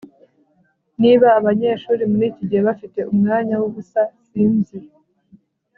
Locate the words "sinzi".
4.27-4.77